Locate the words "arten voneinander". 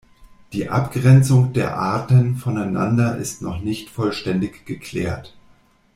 1.77-3.17